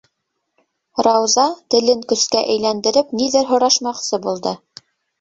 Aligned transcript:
Рауза, 1.07 1.43
телен 1.75 2.03
көскә 2.13 2.43
әйләндереп, 2.57 3.15
ниҙер 3.23 3.49
һорашмаҡсы 3.55 4.25
булды: 4.29 4.61